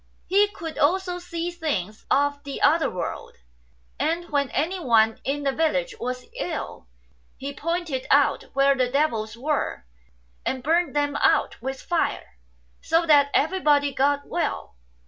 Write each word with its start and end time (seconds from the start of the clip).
He 0.25 0.47
could 0.47 0.79
also 0.79 1.19
see 1.19 1.51
things 1.51 2.07
of 2.09 2.43
the 2.43 2.59
other 2.63 2.89
world; 2.89 3.35
and 3.99 4.27
when 4.31 4.49
anyone 4.49 5.19
in 5.23 5.43
the 5.43 5.51
village 5.51 5.93
was 5.99 6.25
ill, 6.39 6.87
he 7.37 7.53
pointed 7.53 8.07
out 8.09 8.45
where 8.53 8.73
the 8.75 8.89
devils 8.89 9.37
were, 9.37 9.85
and 10.43 10.63
burnt 10.63 10.95
them 10.95 11.15
out 11.17 11.61
with 11.61 11.79
fire, 11.83 12.39
so 12.81 13.05
that 13.05 13.29
everybody 13.35 13.93
got 13.93 14.25
well. 14.25 14.75